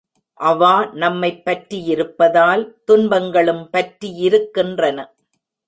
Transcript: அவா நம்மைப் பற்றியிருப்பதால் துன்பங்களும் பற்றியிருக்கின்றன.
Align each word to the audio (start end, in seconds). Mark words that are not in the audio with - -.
அவா 0.39 0.85
நம்மைப் 0.93 1.45
பற்றியிருப்பதால் 1.45 2.63
துன்பங்களும் 2.85 3.69
பற்றியிருக்கின்றன. 3.73 5.07